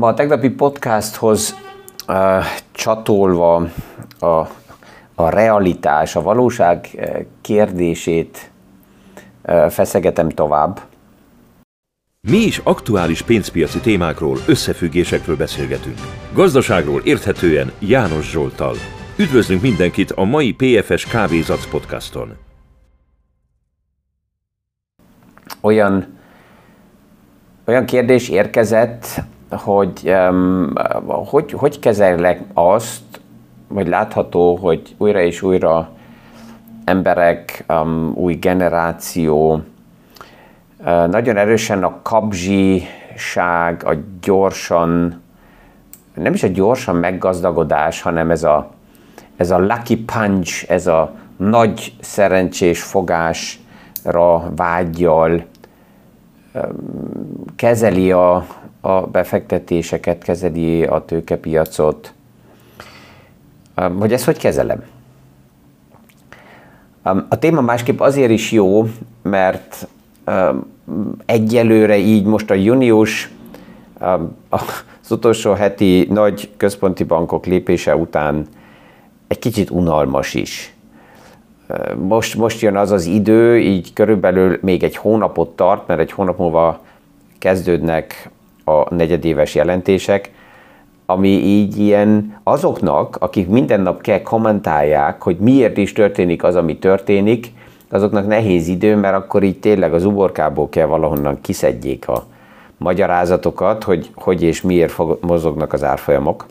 [0.00, 1.56] Ma a tegnapi podcasthoz
[2.08, 3.68] uh, csatolva
[4.18, 4.26] a,
[5.14, 6.88] a realitás, a valóság
[7.40, 8.50] kérdését
[9.42, 10.80] uh, feszegetem tovább.
[12.20, 15.98] Mi is aktuális pénzpiaci témákról, összefüggésekről beszélgetünk.
[16.32, 18.74] Gazdaságról érthetően János Zsoltal.
[19.16, 22.36] Üdvözlünk mindenkit a mai PFS Kávézac podcaston.
[25.60, 26.18] Olyan,
[27.66, 30.14] olyan kérdés érkezett, hogy
[31.06, 33.20] hogy, hogy kezellek azt,
[33.74, 35.90] hogy látható, hogy újra és újra
[36.84, 37.64] emberek,
[38.14, 39.60] új generáció,
[40.84, 45.20] nagyon erősen a kapzsiság, a gyorsan,
[46.14, 48.70] nem is a gyorsan meggazdagodás, hanem ez a,
[49.36, 55.44] ez a lucky punch, ez a nagy szerencsés fogásra vágyjal
[57.56, 58.46] kezeli a,
[58.80, 62.12] a befektetéseket, kezeli a tőkepiacot.
[63.98, 64.84] Hogy ezt hogy kezelem?
[67.02, 68.86] A téma másképp azért is jó,
[69.22, 69.88] mert
[71.26, 73.30] egyelőre így most a június
[74.48, 78.46] az utolsó heti nagy központi bankok lépése után
[79.26, 80.74] egy kicsit unalmas is.
[81.98, 86.38] Most, most jön az az idő, így körülbelül még egy hónapot tart, mert egy hónap
[86.38, 86.80] múlva
[87.38, 88.30] kezdődnek
[88.64, 90.30] a negyedéves jelentések,
[91.06, 96.78] ami így ilyen azoknak, akik minden nap kell kommentálják, hogy miért is történik az, ami
[96.78, 97.52] történik,
[97.90, 102.24] azoknak nehéz idő, mert akkor így tényleg az uborkából kell valahonnan kiszedjék a
[102.76, 106.46] magyarázatokat, hogy hogy és miért mozognak az árfolyamok.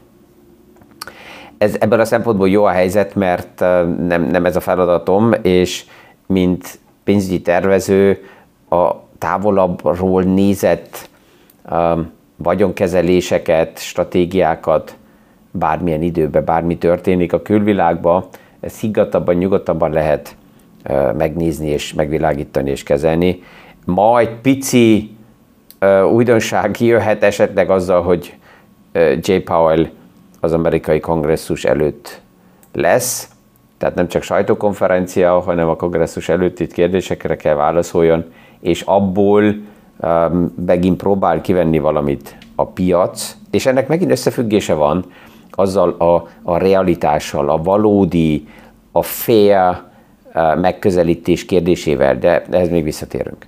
[1.57, 3.59] Ez ebből a szempontból jó a helyzet, mert
[4.07, 5.85] nem, nem ez a feladatom, és
[6.25, 8.23] mint pénzügyi tervező
[8.69, 11.08] a távolabbról nézett
[12.35, 14.95] vagyonkezeléseket, stratégiákat
[15.51, 18.25] bármilyen időben, bármi történik a külvilágban,
[18.59, 20.35] ezt higgadtabban, nyugodtabban lehet
[20.89, 23.43] uh, megnézni és megvilágítani és kezelni.
[23.85, 25.15] Ma egy pici
[25.81, 28.35] uh, újdonság jöhet esetleg azzal, hogy
[28.93, 29.33] uh, J.
[29.33, 29.87] Powell
[30.39, 32.21] az amerikai kongresszus előtt
[32.73, 33.29] lesz,
[33.77, 38.25] tehát nem csak sajtókonferencia, hanem a kongresszus előtt itt kérdésekre kell válaszoljon,
[38.59, 39.68] és abból um,
[40.65, 45.05] megint próbál kivenni valamit a piac, és ennek megint összefüggése van
[45.51, 48.47] azzal a, a realitással, a valódi,
[48.91, 49.03] a
[50.33, 53.45] uh, megközelítés kérdésével, de ehhez még visszatérünk.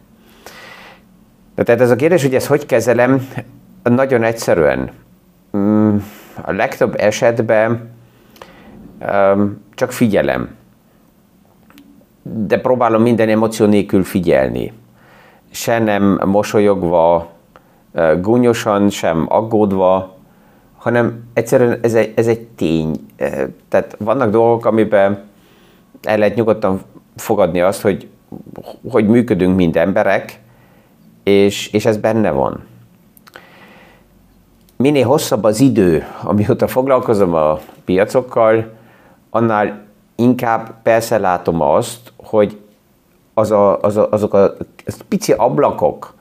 [1.56, 3.28] Tehát ez a kérdés, hogy ezt hogy kezelem,
[3.84, 4.92] nagyon egyszerűen.
[5.58, 5.96] Mm,
[6.42, 7.90] a legtöbb esetben
[9.76, 10.56] csak figyelem.
[12.24, 14.74] De próbálom minden emoció nélkül figyelni
[15.52, 17.30] se nem mosolyogva,
[18.22, 20.16] gúnyosan, sem aggódva,
[20.78, 23.06] hanem egyszerűen ez egy, ez egy tény.
[23.70, 25.24] Tehát vannak dolgok, amiben
[26.04, 26.82] el lehet nyugodtan
[27.16, 28.08] fogadni azt, hogy,
[28.90, 30.40] hogy működünk, mint emberek,
[31.24, 32.64] és, és ez benne van.
[34.76, 38.72] Minél hosszabb az idő, amióta foglalkozom a piacokkal,
[39.30, 39.84] annál
[40.16, 42.58] inkább persze látom azt, hogy
[43.34, 44.56] az a, az a, azok a
[44.86, 46.14] az pici ablakok,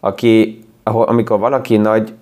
[0.00, 2.12] aki, ahol, amikor valaki nagy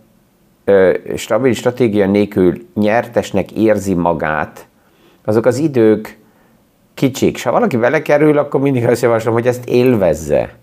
[0.64, 4.68] ö, stabil stratégia nélkül nyertesnek érzi magát,
[5.24, 6.18] azok az idők
[6.94, 7.44] kicsik.
[7.44, 10.54] Ha valaki vele kerül, akkor mindig azt javaslom, hogy ezt élvezze.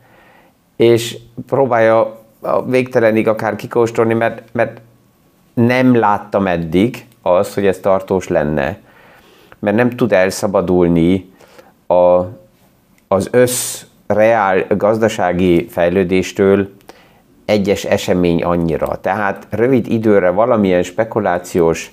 [0.75, 1.17] És
[1.47, 4.81] próbálja a végtelenig akár kikóstolni, mert, mert
[5.53, 8.77] nem láttam eddig azt, hogy ez tartós lenne.
[9.59, 11.33] Mert nem tud elszabadulni
[11.87, 12.23] a,
[13.13, 16.69] az össz reál gazdasági fejlődéstől
[17.45, 18.99] egyes esemény annyira.
[19.01, 21.91] Tehát rövid időre valamilyen spekulációs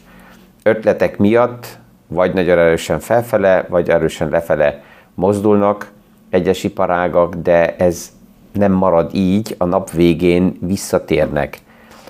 [0.63, 4.83] ötletek miatt vagy nagyon erősen felfele, vagy erősen lefele
[5.15, 5.91] mozdulnak
[6.31, 8.11] egyes iparágak, de ez
[8.53, 11.59] nem marad így, a nap végén visszatérnek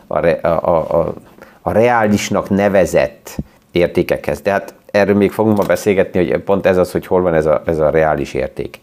[0.07, 1.15] a, re, a, a,
[1.61, 3.37] a reálisnak nevezett
[3.71, 4.41] értékekhez.
[4.41, 7.63] Tehát erről még fogunk ma beszélgetni, hogy pont ez az, hogy hol van ez a,
[7.67, 8.81] ez a reális érték.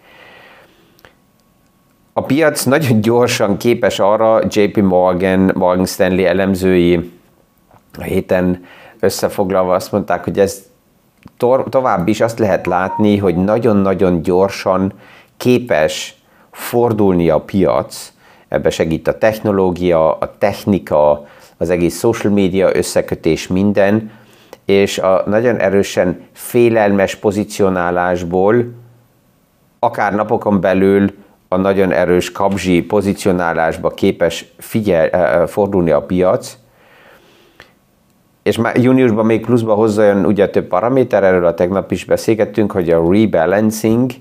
[2.17, 7.11] A piac nagyon gyorsan képes arra, JP Morgan, Morgan Stanley elemzői
[7.97, 8.65] a héten
[8.99, 10.63] összefoglalva azt mondták, hogy ez
[11.37, 14.93] to- tovább is azt lehet látni, hogy nagyon-nagyon gyorsan
[15.37, 16.15] képes
[16.51, 18.13] fordulni a piac,
[18.47, 21.25] ebbe segít a technológia, a technika,
[21.57, 24.11] az egész social media összekötés, minden,
[24.65, 28.65] és a nagyon erősen félelmes pozicionálásból
[29.79, 36.57] akár napokon belül a nagyon erős kapzsi pozicionálásba képes figyel, fordulni a piac,
[38.43, 42.89] és már júniusban még pluszba hozzájön ugye több paraméter, erről a tegnap is beszélgettünk, hogy
[42.89, 44.11] a rebalancing,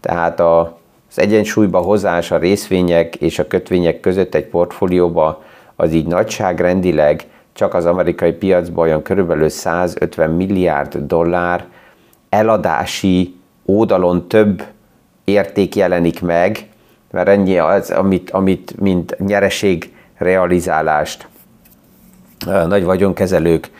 [0.00, 0.78] tehát a,
[1.10, 5.42] az egyensúlyba hozás a részvények és a kötvények között egy portfólióba,
[5.76, 11.66] az így nagyságrendileg csak az amerikai piacban olyan körülbelül 150 milliárd dollár
[12.28, 13.34] eladási
[13.64, 14.62] oldalon több
[15.24, 16.67] érték jelenik meg,
[17.10, 21.28] mert ennyi az, amit, amit mint nyereség realizálást
[22.46, 23.70] nagy vagyonkezelők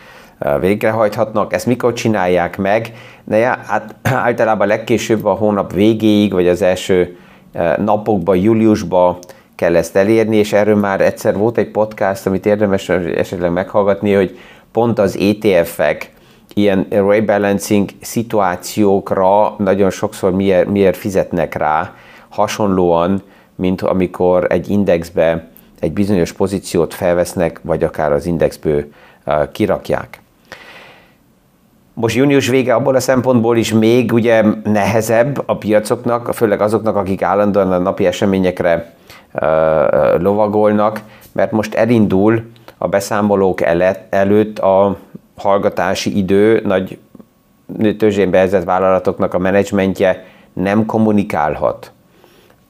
[0.60, 1.52] végrehajthatnak.
[1.52, 2.92] Ezt mikor csinálják meg?
[3.24, 3.36] De
[3.66, 7.16] hát általában legkésőbb a hónap végéig, vagy az első
[7.76, 9.18] napokban, júliusban
[9.54, 14.38] kell ezt elérni, és erről már egyszer volt egy podcast, amit érdemes esetleg meghallgatni, hogy
[14.72, 16.12] pont az ETF-ek
[16.54, 21.94] ilyen rebalancing szituációkra nagyon sokszor miért, miért fizetnek rá,
[22.38, 23.22] hasonlóan,
[23.54, 25.46] mint amikor egy indexbe
[25.80, 28.84] egy bizonyos pozíciót felvesznek, vagy akár az indexből
[29.52, 30.20] kirakják.
[31.94, 37.22] Most június vége abból a szempontból is még ugye nehezebb a piacoknak, főleg azoknak, akik
[37.22, 38.94] állandóan a napi eseményekre
[40.18, 41.00] lovagolnak,
[41.32, 42.42] mert most elindul
[42.78, 43.60] a beszámolók
[44.10, 44.96] előtt a
[45.36, 46.98] hallgatási idő, nagy
[47.98, 51.92] tőzsén beezett vállalatoknak a menedzsmentje nem kommunikálhat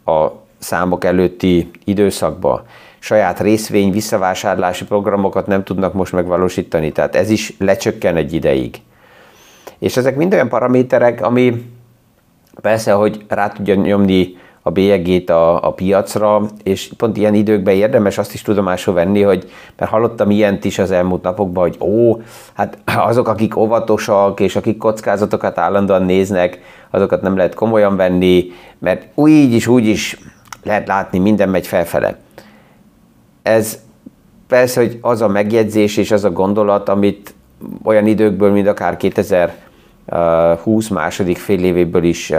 [0.09, 2.63] a számok előtti időszakba.
[2.99, 8.77] Saját részvény visszavásárlási programokat nem tudnak most megvalósítani, tehát ez is lecsökken egy ideig.
[9.79, 11.73] És ezek mind olyan paraméterek, ami
[12.61, 18.19] persze, hogy rá tudja nyomni a bélyegét a, a piacra, és pont ilyen időkben érdemes
[18.19, 22.21] azt is tudomásul venni, hogy mert hallottam ilyent is az elmúlt napokban, hogy ó,
[22.55, 26.61] hát azok, akik óvatosak, és akik kockázatokat állandóan néznek,
[26.91, 30.19] azokat nem lehet komolyan venni, mert úgy is, úgy is
[30.63, 32.19] lehet látni, minden megy felfele.
[33.43, 33.79] Ez
[34.47, 37.35] persze, hogy az a megjegyzés és az a gondolat, amit
[37.83, 39.55] olyan időkből, mint akár 2000
[40.63, 42.33] 20 második fél évéből is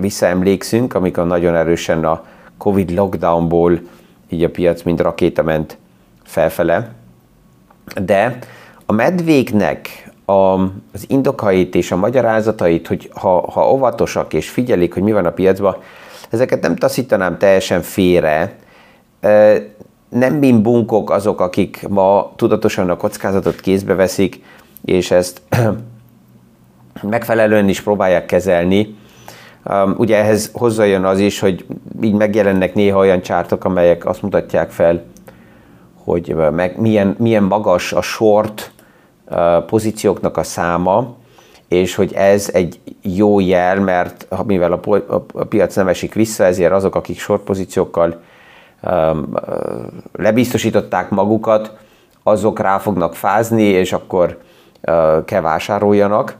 [0.00, 2.24] visszaemlékszünk, amikor nagyon erősen a
[2.58, 3.80] Covid lockdownból
[4.28, 5.78] így a piac mind rakéta ment
[6.22, 6.92] felfele.
[8.02, 8.38] De
[8.86, 10.54] a medvéknek a,
[10.92, 15.30] az indokait és a magyarázatait, hogy ha, ha óvatosak és figyelik, hogy mi van a
[15.30, 15.76] piacban,
[16.30, 18.56] ezeket nem taszítanám teljesen félre.
[20.08, 24.42] Nem mind bunkok azok, akik ma tudatosan a kockázatot kézbe veszik,
[24.84, 25.42] és ezt
[27.02, 28.98] megfelelően is próbálják kezelni.
[29.96, 31.66] Ugye ehhez hozzájön az is, hogy
[32.02, 35.02] így megjelennek néha olyan csártok, amelyek azt mutatják fel,
[36.04, 38.72] hogy meg milyen, milyen magas a short
[39.66, 41.16] pozícióknak a száma,
[41.68, 44.78] és hogy ez egy jó jel, mert mivel a,
[45.44, 48.22] piac nem esik vissza, ezért azok, akik short pozíciókkal
[48.82, 49.34] um,
[50.12, 51.76] lebiztosították magukat,
[52.22, 54.38] azok rá fognak fázni, és akkor
[55.24, 56.36] kell vásároljanak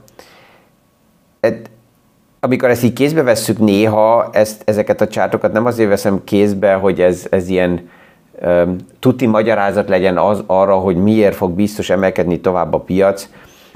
[2.43, 7.01] amikor ezt így kézbe vesszük néha, ezt, ezeket a csártokat nem azért veszem kézbe, hogy
[7.01, 7.89] ez, ez ilyen
[8.99, 13.29] tuti magyarázat legyen az arra, hogy miért fog biztos emelkedni tovább a piac,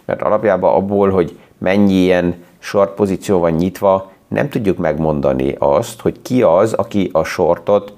[0.06, 6.22] mert alapjában abból, hogy mennyi ilyen short pozíció van nyitva, nem tudjuk megmondani azt, hogy
[6.22, 7.94] ki az, aki a shortot,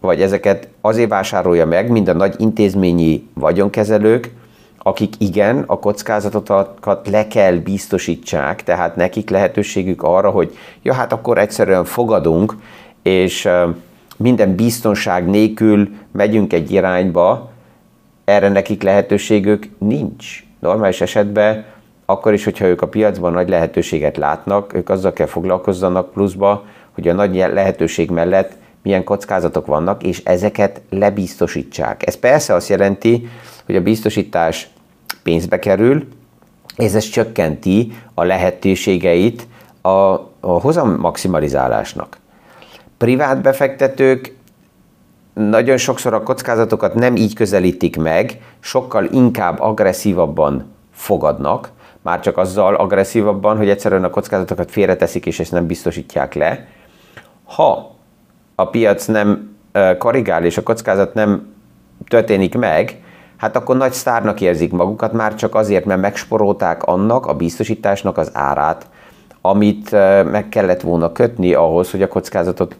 [0.00, 4.30] vagy ezeket azért vásárolja meg, mint a nagy intézményi vagyonkezelők,
[4.78, 11.38] akik igen, a kockázatokat le kell biztosítsák, tehát nekik lehetőségük arra, hogy ja, hát akkor
[11.38, 12.56] egyszerűen fogadunk,
[13.02, 13.48] és
[14.18, 17.50] minden biztonság nélkül megyünk egy irányba,
[18.24, 20.44] erre nekik lehetőségük nincs.
[20.58, 21.64] Normális esetben
[22.06, 27.08] akkor is, hogyha ők a piacban nagy lehetőséget látnak, ők azzal kell foglalkozzanak pluszba, hogy
[27.08, 32.06] a nagy lehetőség mellett milyen kockázatok vannak, és ezeket lebiztosítsák.
[32.06, 33.28] Ez persze azt jelenti,
[33.66, 34.68] hogy a biztosítás
[35.22, 36.08] pénzbe kerül,
[36.76, 39.46] és ez csökkenti a lehetőségeit
[39.80, 42.18] a, a hozam maximalizálásnak.
[42.98, 44.36] Privát befektetők
[45.34, 51.70] nagyon sokszor a kockázatokat nem így közelítik meg, sokkal inkább agresszívabban fogadnak,
[52.02, 56.66] már csak azzal agresszívabban, hogy egyszerűen a kockázatokat félreteszik, és ezt nem biztosítják le.
[57.44, 57.94] Ha
[58.54, 59.56] a piac nem
[59.98, 61.54] korrigál, és a kockázat nem
[62.08, 63.02] történik meg,
[63.36, 68.30] hát akkor nagy sztárnak érzik magukat, már csak azért, mert megsporolták annak a biztosításnak az
[68.32, 68.86] árát,
[69.40, 69.90] amit
[70.30, 72.76] meg kellett volna kötni ahhoz, hogy a kockázatot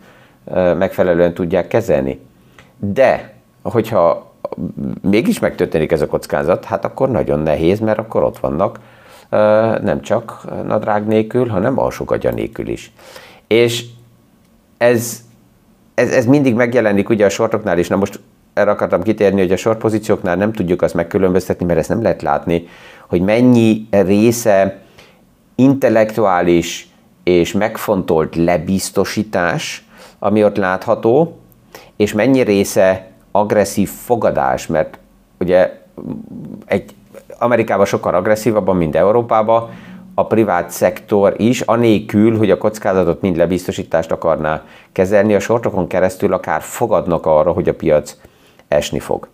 [0.54, 2.20] megfelelően tudják kezelni.
[2.78, 4.32] De, hogyha
[5.02, 8.78] mégis megtörténik ez a kockázat, hát akkor nagyon nehéz, mert akkor ott vannak
[9.82, 12.92] nem csak nadrág nélkül, hanem alsógagya nélkül is.
[13.46, 13.84] És
[14.78, 15.20] ez,
[15.94, 17.88] ez, ez mindig megjelenik ugye a sortoknál is.
[17.88, 18.20] Na most
[18.54, 22.68] erre akartam kitérni, hogy a sorpozícióknál nem tudjuk azt megkülönböztetni, mert ezt nem lehet látni,
[23.08, 24.78] hogy mennyi része
[25.54, 26.88] intellektuális
[27.24, 29.87] és megfontolt lebiztosítás,
[30.18, 31.38] ami ott látható,
[31.96, 34.98] és mennyi része agresszív fogadás, mert
[35.38, 35.80] ugye
[36.66, 36.94] egy
[37.38, 39.70] Amerikában sokkal agresszívabban, mint Európában,
[40.14, 46.32] a privát szektor is, anélkül, hogy a kockázatot mind lebiztosítást akarná kezelni, a sortokon keresztül
[46.32, 48.16] akár fogadnak arra, hogy a piac
[48.68, 49.28] esni fog.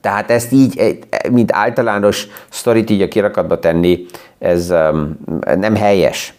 [0.00, 0.98] Tehát ezt így,
[1.30, 4.06] mint általános sztorit így a kirakatba tenni,
[4.38, 5.18] ez um,
[5.56, 6.34] nem helyes.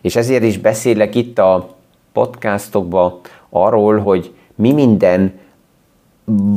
[0.00, 1.76] És ezért is beszélek itt a
[2.12, 5.40] podcastokban arról, hogy mi minden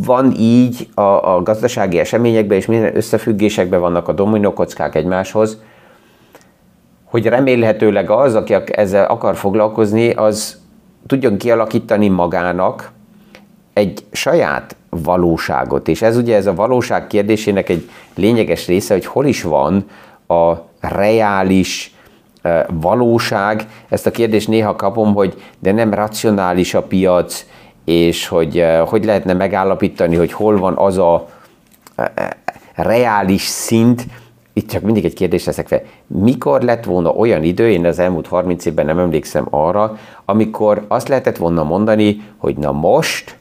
[0.05, 1.01] van így a,
[1.35, 5.61] a gazdasági eseményekben, és minden összefüggésekben vannak a dominókockák egymáshoz,
[7.03, 10.61] hogy remélhetőleg az, aki ezzel akar foglalkozni, az
[11.07, 12.91] tudjon kialakítani magának
[13.73, 15.87] egy saját valóságot.
[15.87, 19.85] És ez ugye ez a valóság kérdésének egy lényeges része, hogy hol is van
[20.27, 21.94] a reális
[22.67, 23.67] valóság.
[23.89, 27.45] Ezt a kérdést néha kapom, hogy de nem racionális a piac,
[27.85, 31.27] és hogy hogy lehetne megállapítani, hogy hol van az a
[32.75, 34.05] reális szint,
[34.53, 35.81] itt csak mindig egy kérdés leszek fel.
[36.07, 41.07] Mikor lett volna olyan idő, én az elmúlt 30 évben nem emlékszem arra, amikor azt
[41.07, 43.37] lehetett volna mondani, hogy na most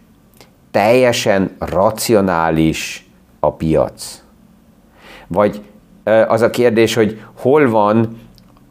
[0.71, 3.09] teljesen racionális
[3.41, 4.23] a piac.
[5.27, 5.63] Vagy
[6.29, 8.19] az a kérdés, hogy hol van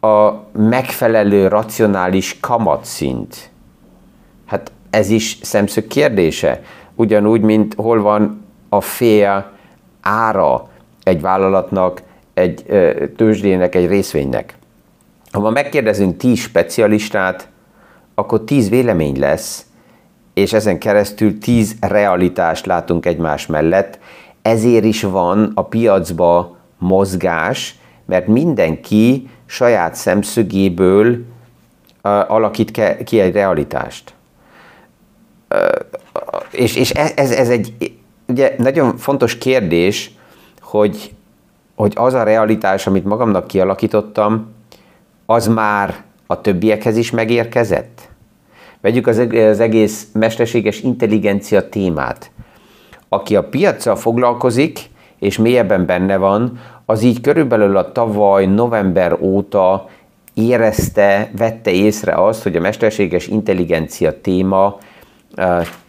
[0.04, 3.50] a megfelelő racionális kamatszint.
[4.46, 6.62] Hát ez is szemszög kérdése.
[6.94, 9.50] Ugyanúgy, mint hol van a fél
[10.00, 10.68] ára
[11.02, 12.02] egy vállalatnak,
[12.34, 12.64] egy
[13.16, 14.54] tőzsdének, egy részvénynek.
[15.32, 17.48] Ha ma megkérdezünk tíz specialistát,
[18.14, 19.66] akkor tíz vélemény lesz,
[20.34, 23.98] és ezen keresztül tíz realitást látunk egymás mellett.
[24.42, 31.24] Ezért is van a piacba mozgás, mert mindenki saját szemszögéből
[32.02, 34.14] alakít ki egy realitást.
[36.50, 37.74] És és ez, ez egy
[38.26, 40.10] ugye, nagyon fontos kérdés,
[40.60, 41.14] hogy
[41.74, 44.52] hogy az a realitás, amit magamnak kialakítottam,
[45.26, 45.94] az már
[46.26, 48.08] a többiekhez is megérkezett?
[48.80, 52.30] Vegyük az, az egész mesterséges intelligencia témát.
[53.08, 54.80] Aki a piaccal foglalkozik,
[55.18, 59.88] és mélyebben benne van, az így körülbelül a tavaly november óta
[60.34, 64.78] érezte, vette észre azt, hogy a mesterséges intelligencia téma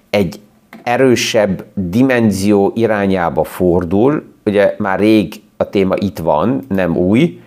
[0.10, 0.40] egy
[0.84, 4.24] erősebb dimenzió irányába fordul.
[4.46, 7.42] Ugye már rég a téma itt van, nem új,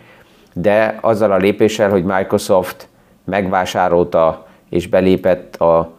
[0.52, 2.88] de azzal a lépéssel, hogy Microsoft
[3.24, 5.90] megvásárolta és belépett a,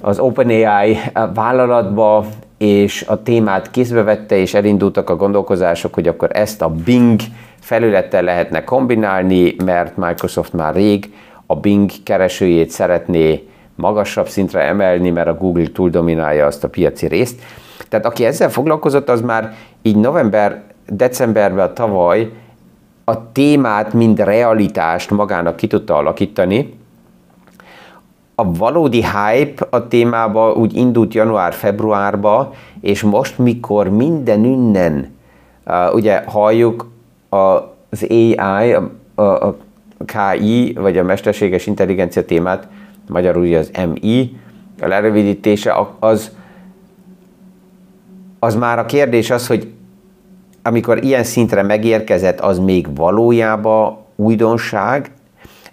[0.00, 0.98] az OpenAI
[1.34, 2.26] vállalatba,
[2.58, 7.20] és a témát kézbe vette, és elindultak a gondolkozások, hogy akkor ezt a Bing
[7.60, 11.12] felülettel lehetne kombinálni, mert Microsoft már rég
[11.46, 17.06] a Bing keresőjét szeretné magasabb szintre emelni, mert a Google túl dominálja azt a piaci
[17.06, 17.40] részt.
[17.88, 22.30] Tehát aki ezzel foglalkozott, az már így november, decemberben tavaly
[23.04, 26.78] a témát, mind realitást magának ki tudta alakítani.
[28.40, 35.14] A valódi hype a témába úgy indult január-februárba, és most, mikor minden innen,
[35.66, 36.90] uh, ugye halljuk
[37.28, 39.56] az AI, a, a, a
[40.04, 42.68] KI, vagy a mesterséges intelligencia témát,
[43.08, 44.36] magyarul ugye az MI,
[44.80, 46.30] a lerövidítése, az,
[48.38, 49.72] az már a kérdés az, hogy
[50.62, 55.10] amikor ilyen szintre megérkezett, az még valójában újdonság,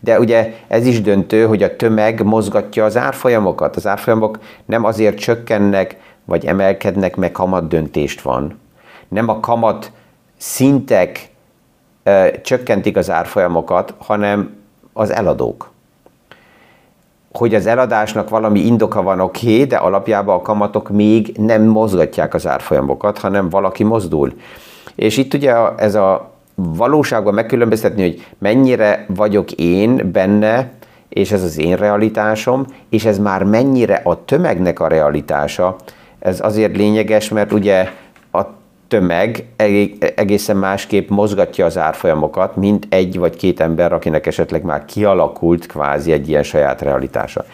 [0.05, 3.75] de ugye ez is döntő, hogy a tömeg mozgatja az árfolyamokat.
[3.75, 8.59] Az árfolyamok nem azért csökkennek, vagy emelkednek, meg kamat döntést van.
[9.07, 9.91] Nem a kamat
[10.38, 11.29] szintek
[12.03, 14.55] ö, csökkentik az árfolyamokat, hanem
[14.93, 15.69] az eladók.
[17.31, 22.33] Hogy az eladásnak valami indoka van, oké, okay, de alapjában a kamatok még nem mozgatják
[22.33, 24.33] az árfolyamokat, hanem valaki mozdul.
[24.95, 30.71] És itt ugye ez a valóságban megkülönböztetni, hogy mennyire vagyok én benne,
[31.09, 35.75] és ez az én realitásom, és ez már mennyire a tömegnek a realitása,
[36.19, 37.89] ez azért lényeges, mert ugye
[38.31, 38.41] a
[38.88, 39.45] tömeg
[40.15, 46.12] egészen másképp mozgatja az árfolyamokat, mint egy vagy két ember, akinek esetleg már kialakult kvázi
[46.12, 47.45] egy ilyen saját realitása.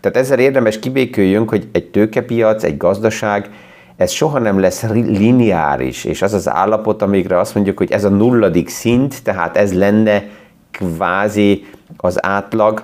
[0.00, 3.50] Tehát ezzel érdemes kibéküljünk, hogy egy tőkepiac, egy gazdaság
[3.98, 8.08] ez soha nem lesz lineáris, és az az állapot, amikre azt mondjuk, hogy ez a
[8.08, 10.24] nulladik szint, tehát ez lenne
[10.70, 12.82] kvázi az átlag,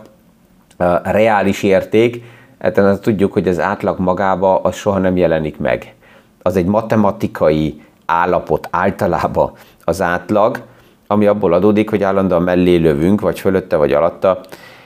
[0.76, 2.23] a reális érték,
[2.59, 5.94] hát tudjuk, hogy az átlag magába az soha nem jelenik meg.
[6.42, 9.52] Az egy matematikai állapot általában
[9.85, 10.62] az átlag,
[11.06, 14.40] ami abból adódik, hogy állandóan mellé lövünk, vagy fölötte, vagy alatta,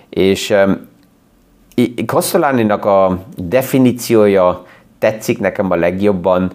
[0.09, 0.55] és
[2.07, 4.67] Kosztoláninak a definíciója
[4.99, 6.51] tetszik nekem a legjobban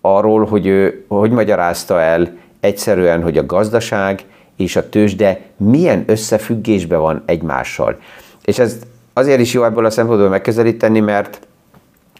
[0.00, 4.24] arról, hogy ő hogy magyarázta el egyszerűen, hogy a gazdaság
[4.56, 7.98] és a tőzsde milyen összefüggésben van egymással.
[8.44, 8.78] És ez
[9.12, 11.40] azért is jó ebből a szempontból megközelíteni, mert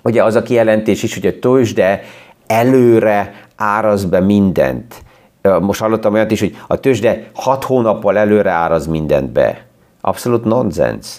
[0.02, 2.02] ugye az a kijelentés is, hogy a tőzsde
[2.46, 4.94] előre áraz be mindent.
[5.60, 9.64] Most hallottam olyat is, hogy a tőzsde hat hónappal előre áraz mindent be.
[10.00, 11.18] Abszolút nonsens.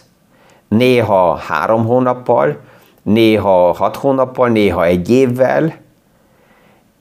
[0.68, 2.60] Néha három hónappal,
[3.08, 5.76] néha hat hónappal, néha egy évvel,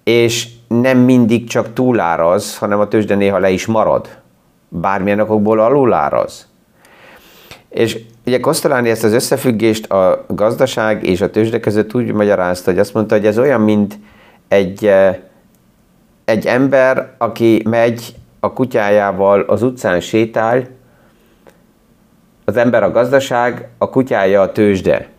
[0.05, 4.09] és nem mindig csak túláraz, hanem a tőzsde néha le is marad.
[4.69, 6.49] Bármilyen okokból aluláraz.
[7.69, 12.81] És ugye Kosztoláni ezt az összefüggést a gazdaság és a tőzsde között úgy magyarázta, hogy
[12.81, 13.99] azt mondta, hogy ez olyan, mint
[14.49, 15.19] egy, eh,
[16.25, 20.67] egy ember, aki megy a kutyájával az utcán sétál,
[22.45, 25.15] az ember a gazdaság, a kutyája a tőzsde.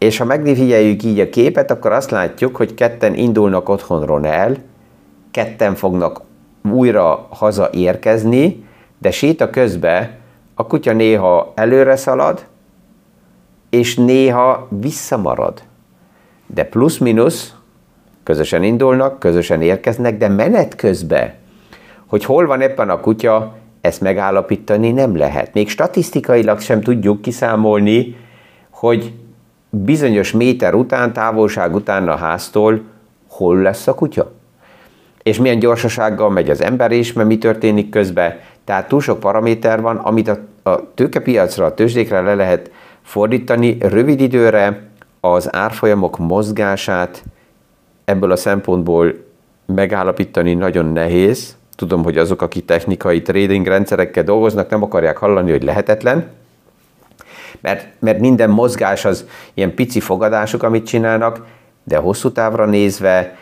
[0.00, 4.56] És ha megfigyeljük így a képet, akkor azt látjuk, hogy ketten indulnak otthonról el,
[5.30, 6.20] ketten fognak
[6.70, 8.64] újra haza érkezni,
[8.98, 10.10] de séta közben
[10.54, 12.46] a kutya néha előre szalad,
[13.70, 15.62] és néha visszamarad.
[16.46, 17.54] De plusz-minusz
[18.22, 21.34] közösen indulnak, közösen érkeznek, de menet közben,
[22.06, 25.54] hogy hol van éppen a kutya, ezt megállapítani nem lehet.
[25.54, 28.16] Még statisztikailag sem tudjuk kiszámolni,
[28.70, 29.12] hogy
[29.70, 32.80] bizonyos méter után, távolság után a háztól
[33.28, 34.32] hol lesz a kutya.
[35.22, 38.38] És milyen gyorsasággal megy az ember is, mert mi történik közben.
[38.64, 40.38] Tehát túl sok paraméter van, amit a,
[40.70, 42.70] a tőkepiacra, a tőzsdékre le lehet
[43.02, 44.88] fordítani rövid időre
[45.20, 47.22] az árfolyamok mozgását
[48.04, 49.14] ebből a szempontból
[49.66, 51.56] megállapítani nagyon nehéz.
[51.76, 56.26] Tudom, hogy azok, akik technikai trading rendszerekkel dolgoznak, nem akarják hallani, hogy lehetetlen,
[57.60, 61.46] mert, mert minden mozgás az ilyen pici fogadások, amit csinálnak,
[61.84, 63.36] de hosszú távra nézve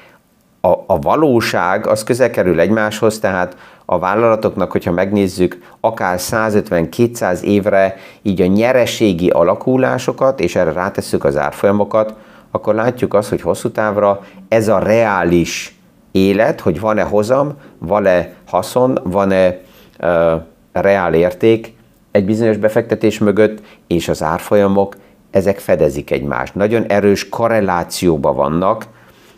[0.61, 7.97] a, a valóság az közel kerül egymáshoz, tehát a vállalatoknak, hogyha megnézzük akár 150-200 évre
[8.23, 12.15] így a nyereségi alakulásokat, és erre rátesszük az árfolyamokat,
[12.51, 15.77] akkor látjuk azt, hogy hosszú távra ez a reális
[16.11, 19.61] élet, hogy van-e hozam, van-e haszon, van-e
[20.01, 20.33] uh,
[20.73, 21.77] reál érték,
[22.19, 24.97] egy bizonyos befektetés mögött, és az árfolyamok,
[25.31, 26.55] ezek fedezik egymást.
[26.55, 28.87] Nagyon erős korrelációban vannak,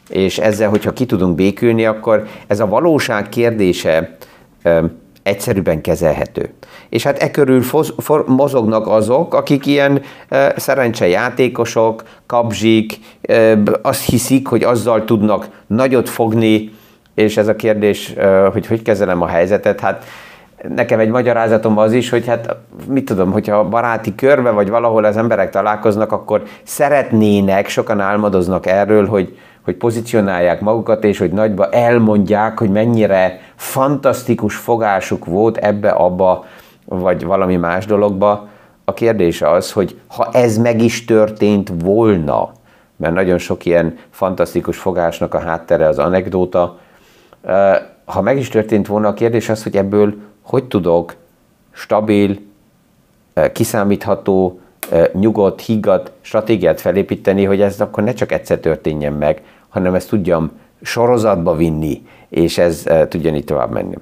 [0.08, 4.16] és ezzel, hogyha ki tudunk békülni, akkor ez a valóság kérdése
[4.62, 4.84] ö,
[5.22, 6.52] egyszerűbben kezelhető.
[6.88, 14.04] És hát e körül foz, for, mozognak azok, akik ilyen ö, szerencsejátékosok, kapzsik, ö, azt
[14.04, 16.70] hiszik, hogy azzal tudnak nagyot fogni,
[17.14, 20.04] és ez a kérdés, ö, hogy hogy kezelem a helyzetet, hát
[20.68, 22.56] nekem egy magyarázatom az is, hogy hát
[22.88, 29.06] mit tudom, hogyha baráti körbe vagy valahol az emberek találkoznak, akkor szeretnének, sokan álmodoznak erről,
[29.06, 36.44] hogy, hogy pozícionálják magukat, és hogy nagyba elmondják, hogy mennyire fantasztikus fogásuk volt ebbe, abba,
[36.84, 38.48] vagy valami más dologba.
[38.84, 42.50] A kérdés az, hogy ha ez meg is történt volna,
[42.96, 46.78] mert nagyon sok ilyen fantasztikus fogásnak a háttere az anekdóta,
[48.04, 51.14] ha meg is történt volna, a kérdés az, hogy ebből hogy tudok
[51.72, 52.38] stabil,
[53.34, 59.42] eh, kiszámítható, eh, nyugodt, higgadt stratégiát felépíteni, hogy ez akkor ne csak egyszer történjen meg,
[59.68, 60.50] hanem ezt tudjam
[60.82, 63.94] sorozatba vinni, és ez eh, tudjon így tovább menni.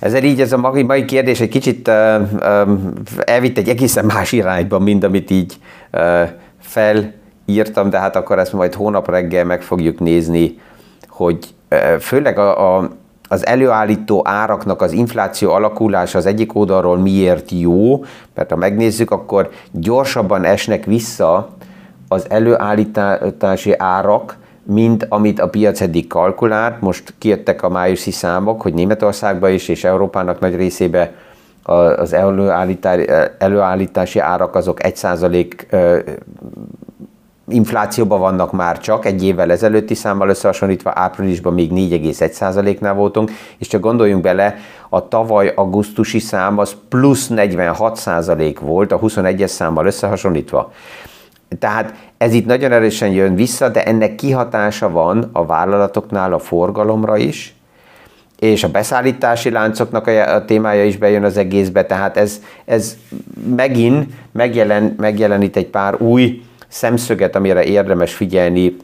[0.00, 1.88] Ezzel így ez a mai, mai kérdés egy kicsit
[3.24, 5.58] elvitt egy egészen más irányba, mint amit így
[6.60, 10.58] felírtam, de hát akkor ezt majd hónap reggel meg fogjuk nézni,
[11.08, 11.54] hogy
[12.00, 12.90] főleg a, a
[13.28, 19.50] az előállító áraknak az infláció alakulása az egyik oldalról miért jó, mert ha megnézzük, akkor
[19.70, 21.48] gyorsabban esnek vissza
[22.08, 26.80] az előállítási árak, mint amit a piac eddig kalkulált.
[26.80, 31.12] Most kijöttek a májusi számok, hogy Németországban is és Európának nagy részébe
[31.96, 32.12] az
[33.38, 36.14] előállítási árak azok 1%
[37.48, 43.80] inflációban vannak már csak, egy évvel ezelőtti számmal összehasonlítva áprilisban még 4,1%-nál voltunk, és csak
[43.80, 44.56] gondoljunk bele,
[44.88, 50.72] a tavaly augusztusi szám az plusz 46% volt a 21-es számmal összehasonlítva.
[51.58, 57.16] Tehát ez itt nagyon erősen jön vissza, de ennek kihatása van a vállalatoknál a forgalomra
[57.16, 57.54] is,
[58.38, 62.96] és a beszállítási láncoknak a, témája is bejön az egészbe, tehát ez, ez
[63.56, 68.76] megint megjelen, megjelenít egy pár új szemszöget, amire érdemes figyelni,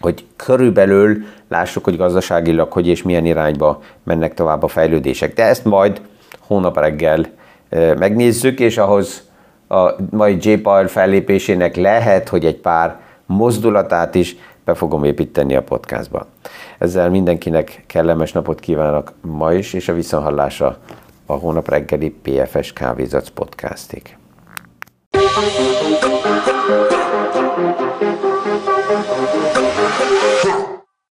[0.00, 1.16] hogy körülbelül
[1.48, 5.34] lássuk, hogy gazdaságilag hogy és milyen irányba mennek tovább a fejlődések.
[5.34, 6.00] De ezt majd
[6.40, 7.26] hónap reggel
[7.98, 9.28] megnézzük, és ahhoz
[9.68, 10.52] a mai J.
[10.86, 16.26] Fellépésének lehet, hogy egy pár mozdulatát is be fogom építeni a podcastba.
[16.78, 20.78] Ezzel mindenkinek kellemes napot kívánok ma is, és a viszonhallása
[21.26, 24.19] a hónap reggeli PFS Kávézac podcastig.
[25.22, 27.19] Thank you.